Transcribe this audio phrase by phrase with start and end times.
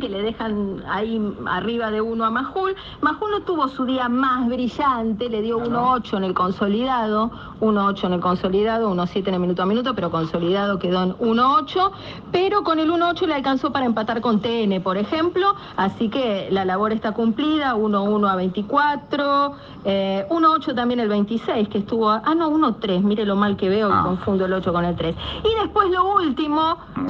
[0.00, 2.74] que le dejan ahí arriba de uno a Majul.
[3.02, 7.30] Majul no tuvo su día más brillante, le dio 1.8 en el consolidado,
[7.60, 11.90] 1.8 en el consolidado, 1.7 en el minuto a minuto, pero consolidado quedó en 1.8,
[12.32, 16.64] pero con el 1.8 le alcanzó para empatar con TN, por ejemplo, así que la
[16.64, 19.52] labor está cumplida, 1.1 a 24,
[19.84, 23.90] 1.8 eh, también el 26, que estuvo, ah no, 1.3, mire lo mal que veo,
[23.92, 24.02] Ah.
[24.04, 25.14] confundo el 8 con el 3.
[25.44, 26.76] Y después lo último,